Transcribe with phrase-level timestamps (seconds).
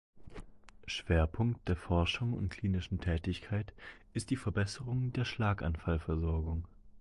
[0.87, 3.71] Schwerpunkt der Forschung und klinischen Tätigkeit
[4.13, 6.65] ist die Verbesserung der Schlaganfall- Versorgung.